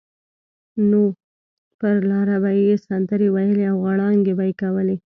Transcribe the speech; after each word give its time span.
نو 0.89 1.01
پر 1.79 1.95
لاره 2.09 2.37
به 2.43 2.51
یې 2.61 2.73
سندرې 2.87 3.27
ویلې 3.35 3.65
او 3.71 3.77
غړانګې 3.85 4.33
به 4.37 4.43
یې 4.49 4.53
کولې. 4.61 4.97